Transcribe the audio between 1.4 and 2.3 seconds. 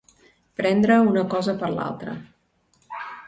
per altra.